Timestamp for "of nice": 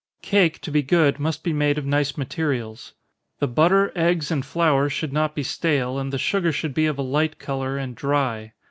1.77-2.17